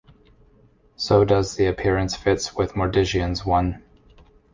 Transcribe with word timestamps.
So 0.95 1.23
does 1.23 1.55
the 1.57 1.67
appearance 1.67 2.15
fits 2.15 2.55
with 2.55 2.73
Mordiggian's 2.73 3.45
one. 3.45 3.83